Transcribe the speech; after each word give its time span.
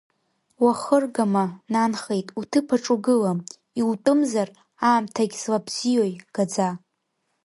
Уахыргама, 0.63 1.45
нанхеит, 1.73 2.27
уҭыԥаҿ 2.39 2.85
угылам, 2.93 3.39
иутәымзар, 3.79 4.49
аамҭагь 4.89 5.35
злабзиои, 5.41 6.13
гаӡа! 6.35 6.69